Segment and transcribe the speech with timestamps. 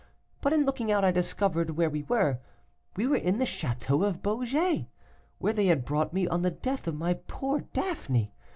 [0.41, 2.39] But in looking out I discovered where we were.
[2.95, 4.87] We were in the château of Beaugé,
[5.37, 8.31] where they had brought me on the death of my poor Daphné.